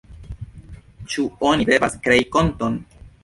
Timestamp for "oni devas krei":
1.51-2.27